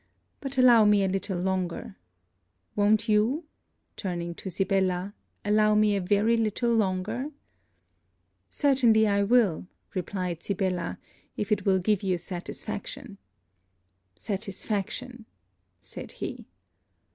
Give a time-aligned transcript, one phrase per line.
[0.39, 1.95] But allow me a little longer:
[2.75, 3.45] won't you,'
[3.95, 5.13] turning to Sibella
[5.45, 7.29] 'allow me a very little longer?'
[8.49, 10.97] 'Certainly, I will,' replied Sibella;
[11.37, 13.19] 'if it will give you satisfaction.'
[14.15, 15.27] 'Satisfaction!'
[15.79, 16.47] said he.